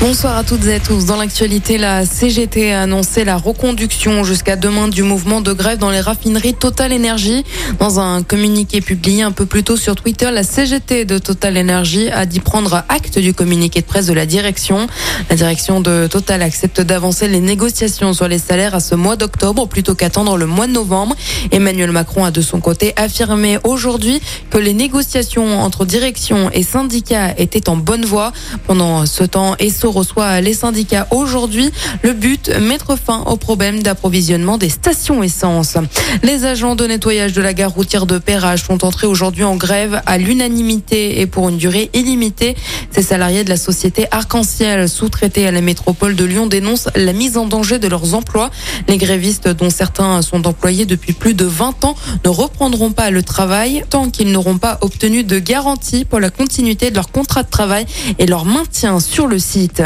Bonsoir 0.00 0.38
à 0.38 0.44
toutes 0.44 0.64
et 0.64 0.76
à 0.76 0.80
tous. 0.80 1.04
Dans 1.04 1.16
l'actualité, 1.16 1.76
la 1.76 2.06
CGT 2.06 2.72
a 2.72 2.80
annoncé 2.80 3.22
la 3.22 3.36
reconduction 3.36 4.24
jusqu'à 4.24 4.56
demain 4.56 4.88
du 4.88 5.02
mouvement 5.02 5.42
de 5.42 5.52
grève 5.52 5.76
dans 5.76 5.90
les 5.90 6.00
raffineries 6.00 6.54
Total 6.54 6.90
Energy. 6.90 7.44
Dans 7.78 8.00
un 8.00 8.22
communiqué 8.22 8.80
publié 8.80 9.22
un 9.22 9.30
peu 9.30 9.44
plus 9.44 9.62
tôt 9.62 9.76
sur 9.76 9.96
Twitter, 9.96 10.30
la 10.30 10.42
CGT 10.42 11.04
de 11.04 11.18
Total 11.18 11.58
Energy 11.58 12.08
a 12.08 12.24
dit 12.24 12.40
prendre 12.40 12.82
acte 12.88 13.18
du 13.18 13.34
communiqué 13.34 13.82
de 13.82 13.86
presse 13.86 14.06
de 14.06 14.14
la 14.14 14.24
direction. 14.24 14.86
La 15.28 15.36
direction 15.36 15.82
de 15.82 16.06
Total 16.06 16.40
accepte 16.40 16.80
d'avancer 16.80 17.28
les 17.28 17.40
négociations 17.40 18.14
sur 18.14 18.26
les 18.26 18.38
salaires 18.38 18.74
à 18.74 18.80
ce 18.80 18.94
mois 18.94 19.16
d'octobre 19.16 19.68
plutôt 19.68 19.94
qu'attendre 19.94 20.38
le 20.38 20.46
mois 20.46 20.66
de 20.66 20.72
novembre. 20.72 21.14
Emmanuel 21.50 21.92
Macron 21.92 22.24
a 22.24 22.30
de 22.30 22.40
son 22.40 22.60
côté 22.60 22.94
affirmé 22.96 23.58
aujourd'hui 23.64 24.22
que 24.48 24.56
les 24.56 24.72
négociations 24.72 25.60
entre 25.60 25.84
direction 25.84 26.50
et 26.54 26.62
syndicats 26.62 27.34
étaient 27.36 27.68
en 27.68 27.76
bonne 27.76 28.06
voie. 28.06 28.32
Pendant 28.66 29.04
ce 29.04 29.24
temps, 29.24 29.56
Esso 29.58 29.89
reçoit 29.90 30.40
les 30.40 30.54
syndicats 30.54 31.06
aujourd'hui. 31.10 31.70
Le 32.02 32.12
but, 32.12 32.48
mettre 32.60 32.96
fin 32.96 33.22
au 33.26 33.36
problème 33.36 33.82
d'approvisionnement 33.82 34.58
des 34.58 34.68
stations 34.68 35.22
essence. 35.22 35.76
Les 36.22 36.44
agents 36.44 36.74
de 36.74 36.86
nettoyage 36.86 37.32
de 37.32 37.42
la 37.42 37.54
gare 37.54 37.72
routière 37.72 38.06
de 38.06 38.18
Perrache 38.18 38.64
sont 38.64 38.84
entrés 38.84 39.06
aujourd'hui 39.06 39.44
en 39.44 39.56
grève 39.56 40.02
à 40.06 40.18
l'unanimité 40.18 41.20
et 41.20 41.26
pour 41.26 41.48
une 41.48 41.58
durée 41.58 41.90
illimitée. 41.94 42.56
Ces 42.90 43.02
salariés 43.02 43.44
de 43.44 43.50
la 43.50 43.56
société 43.56 44.06
Arc-en-Ciel, 44.10 44.88
sous-traités 44.88 45.46
à 45.46 45.50
la 45.50 45.60
métropole 45.60 46.14
de 46.14 46.24
Lyon, 46.24 46.46
dénoncent 46.46 46.88
la 46.94 47.12
mise 47.12 47.36
en 47.36 47.46
danger 47.46 47.78
de 47.78 47.88
leurs 47.88 48.14
emplois. 48.14 48.50
Les 48.88 48.96
grévistes, 48.96 49.48
dont 49.48 49.70
certains 49.70 50.22
sont 50.22 50.46
employés 50.46 50.86
depuis 50.86 51.12
plus 51.12 51.34
de 51.34 51.44
20 51.44 51.84
ans, 51.84 51.96
ne 52.24 52.30
reprendront 52.30 52.92
pas 52.92 53.10
le 53.10 53.22
travail 53.22 53.84
tant 53.90 54.10
qu'ils 54.10 54.32
n'auront 54.32 54.58
pas 54.58 54.78
obtenu 54.80 55.24
de 55.24 55.38
garantie 55.38 56.04
pour 56.04 56.20
la 56.20 56.30
continuité 56.30 56.90
de 56.90 56.96
leur 56.96 57.10
contrat 57.10 57.42
de 57.42 57.50
travail 57.50 57.86
et 58.18 58.26
leur 58.26 58.44
maintien 58.44 59.00
sur 59.00 59.26
le 59.26 59.38
site. 59.38 59.79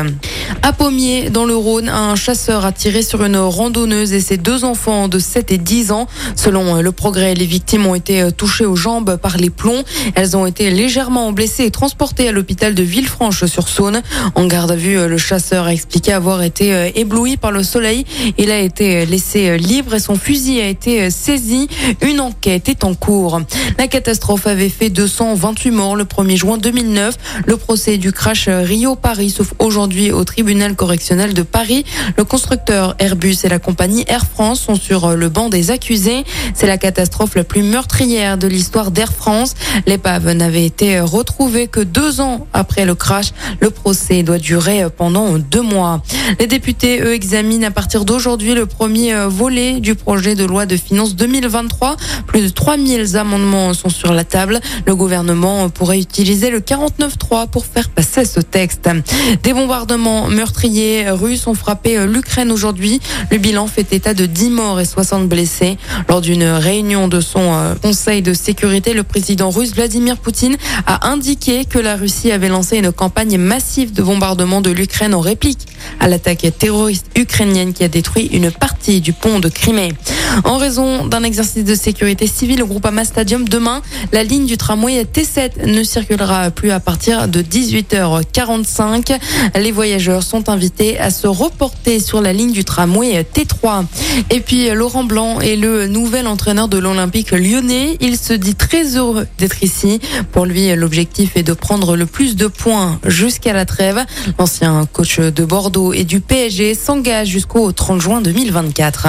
À 0.62 0.72
Pommier, 0.72 1.30
dans 1.30 1.44
le 1.44 1.54
Rhône, 1.54 1.88
un 1.88 2.16
chasseur 2.16 2.64
a 2.64 2.72
tiré 2.72 3.02
sur 3.02 3.24
une 3.24 3.36
randonneuse 3.36 4.12
et 4.12 4.20
ses 4.20 4.36
deux 4.36 4.64
enfants 4.64 5.08
de 5.08 5.18
7 5.18 5.52
et 5.52 5.58
10 5.58 5.92
ans. 5.92 6.08
Selon 6.34 6.80
le 6.80 6.92
progrès, 6.92 7.34
les 7.34 7.44
victimes 7.46 7.86
ont 7.86 7.94
été 7.94 8.32
touchées 8.32 8.66
aux 8.66 8.74
jambes 8.74 9.16
par 9.16 9.36
les 9.36 9.50
plombs. 9.50 9.82
Elles 10.14 10.36
ont 10.36 10.46
été 10.46 10.70
légèrement 10.70 11.30
blessées 11.32 11.64
et 11.64 11.70
transportées 11.70 12.28
à 12.28 12.32
l'hôpital 12.32 12.74
de 12.74 12.82
Villefranche-sur-Saône. 12.82 14.02
En 14.34 14.46
garde 14.46 14.72
à 14.72 14.76
vue, 14.76 14.96
le 15.06 15.18
chasseur 15.18 15.66
a 15.66 15.72
expliqué 15.72 16.12
avoir 16.12 16.42
été 16.42 16.92
ébloui 16.98 17.36
par 17.36 17.52
le 17.52 17.62
soleil. 17.62 18.04
Il 18.38 18.50
a 18.50 18.58
été 18.58 19.06
laissé 19.06 19.56
libre 19.58 19.94
et 19.94 20.00
son 20.00 20.16
fusil 20.16 20.60
a 20.60 20.68
été 20.68 21.10
saisi. 21.10 21.68
Une 22.00 22.20
enquête 22.20 22.68
est 22.68 22.84
en 22.84 22.94
cours. 22.94 23.40
La 23.78 23.86
catastrophe 23.86 24.46
avait 24.46 24.70
fait 24.70 24.90
228 24.90 25.70
morts 25.70 25.96
le 25.96 26.04
1er 26.04 26.36
juin 26.36 26.58
2009. 26.58 27.16
Le 27.46 27.56
procès 27.56 27.98
du 27.98 28.12
crash 28.12 28.48
Rio-Paris 28.48 29.30
sauf 29.30 29.52
aujourd'hui 29.58 29.83
au 29.84 30.24
tribunal 30.24 30.76
correctionnel 30.76 31.34
de 31.34 31.42
Paris. 31.42 31.84
Le 32.16 32.24
constructeur 32.24 32.96
Airbus 32.98 33.36
et 33.44 33.48
la 33.50 33.58
compagnie 33.58 34.04
Air 34.08 34.24
France 34.24 34.60
sont 34.60 34.76
sur 34.76 35.14
le 35.14 35.28
banc 35.28 35.50
des 35.50 35.70
accusés. 35.70 36.24
C'est 36.54 36.66
la 36.66 36.78
catastrophe 36.78 37.34
la 37.34 37.44
plus 37.44 37.62
meurtrière 37.62 38.38
de 38.38 38.46
l'histoire 38.46 38.90
d'Air 38.90 39.12
France. 39.12 39.54
L'épave 39.86 40.30
n'avait 40.32 40.64
été 40.64 41.00
retrouvée 41.00 41.66
que 41.66 41.80
deux 41.80 42.22
ans 42.22 42.46
après 42.54 42.86
le 42.86 42.94
crash. 42.94 43.32
Le 43.60 43.68
procès 43.68 44.22
doit 44.22 44.38
durer 44.38 44.86
pendant 44.96 45.38
deux 45.38 45.60
mois. 45.60 46.02
Les 46.40 46.46
députés, 46.46 47.02
eux, 47.02 47.12
examinent 47.12 47.66
à 47.66 47.70
partir 47.70 48.06
d'aujourd'hui 48.06 48.54
le 48.54 48.64
premier 48.64 49.14
volet 49.26 49.80
du 49.80 49.94
projet 49.94 50.34
de 50.34 50.44
loi 50.44 50.64
de 50.64 50.76
finances 50.76 51.14
2023. 51.14 51.96
Plus 52.26 52.40
de 52.40 52.48
3000 52.48 53.16
amendements 53.18 53.74
sont 53.74 53.90
sur 53.90 54.14
la 54.14 54.24
table. 54.24 54.60
Le 54.86 54.96
gouvernement 54.96 55.68
pourrait 55.68 56.00
utiliser 56.00 56.48
le 56.48 56.60
49.3 56.60 57.48
pour 57.48 57.66
faire 57.66 57.90
passer 57.90 58.24
ce 58.24 58.40
texte. 58.40 58.88
Des 59.42 59.52
bombardements 59.74 60.28
meurtriers 60.28 61.10
russes 61.10 61.48
ont 61.48 61.54
frappé 61.54 62.06
l'Ukraine 62.06 62.52
aujourd'hui. 62.52 63.00
Le 63.32 63.38
bilan 63.38 63.66
fait 63.66 63.92
état 63.92 64.14
de 64.14 64.24
10 64.24 64.50
morts 64.50 64.78
et 64.78 64.84
60 64.84 65.28
blessés. 65.28 65.78
Lors 66.08 66.20
d'une 66.20 66.44
réunion 66.44 67.08
de 67.08 67.20
son 67.20 67.74
conseil 67.82 68.22
de 68.22 68.34
sécurité, 68.34 68.94
le 68.94 69.02
président 69.02 69.50
russe 69.50 69.74
Vladimir 69.74 70.18
Poutine 70.18 70.56
a 70.86 71.08
indiqué 71.08 71.64
que 71.64 71.80
la 71.80 71.96
Russie 71.96 72.30
avait 72.30 72.48
lancé 72.48 72.76
une 72.76 72.92
campagne 72.92 73.36
massive 73.36 73.92
de 73.92 74.00
bombardement 74.00 74.60
de 74.60 74.70
l'Ukraine 74.70 75.12
en 75.12 75.20
réplique 75.20 75.66
à 75.98 76.06
l'attaque 76.06 76.46
terroriste 76.56 77.06
ukrainienne 77.16 77.72
qui 77.72 77.82
a 77.82 77.88
détruit 77.88 78.26
une 78.26 78.52
partie 78.52 79.00
du 79.00 79.12
pont 79.12 79.40
de 79.40 79.48
Crimée. 79.48 79.92
En 80.44 80.58
raison 80.58 81.06
d'un 81.06 81.22
exercice 81.22 81.64
de 81.64 81.74
sécurité 81.74 82.26
civile 82.26 82.62
au 82.62 82.66
Groupama 82.66 83.04
Stadium 83.04 83.48
demain, 83.48 83.82
la 84.12 84.24
ligne 84.24 84.46
du 84.46 84.56
tramway 84.56 85.04
T7 85.04 85.66
ne 85.66 85.82
circulera 85.82 86.50
plus 86.50 86.70
à 86.70 86.80
partir 86.80 87.28
de 87.28 87.40
18h45. 87.40 89.18
Les 89.58 89.72
voyageurs 89.72 90.22
sont 90.22 90.48
invités 90.48 90.98
à 90.98 91.10
se 91.10 91.26
reporter 91.26 92.00
sur 92.00 92.20
la 92.20 92.32
ligne 92.32 92.52
du 92.52 92.64
tramway 92.64 93.22
T3. 93.22 93.84
Et 94.30 94.40
puis 94.40 94.68
Laurent 94.70 95.04
Blanc 95.04 95.40
est 95.40 95.56
le 95.56 95.86
nouvel 95.86 96.26
entraîneur 96.26 96.68
de 96.68 96.78
l'Olympique 96.78 97.30
lyonnais. 97.30 97.96
Il 98.00 98.18
se 98.18 98.32
dit 98.32 98.54
très 98.54 98.96
heureux 98.96 99.26
d'être 99.38 99.62
ici. 99.62 100.00
Pour 100.32 100.46
lui, 100.46 100.74
l'objectif 100.74 101.36
est 101.36 101.42
de 101.42 101.52
prendre 101.52 101.96
le 101.96 102.06
plus 102.06 102.36
de 102.36 102.46
points 102.46 102.98
jusqu'à 103.06 103.52
la 103.52 103.64
trêve. 103.64 104.04
L'ancien 104.38 104.86
coach 104.92 105.20
de 105.20 105.44
Bordeaux 105.44 105.92
et 105.92 106.04
du 106.04 106.20
PSG 106.20 106.74
s'engage 106.74 107.28
jusqu'au 107.28 107.72
30 107.72 108.00
juin 108.00 108.20
2024. 108.20 109.08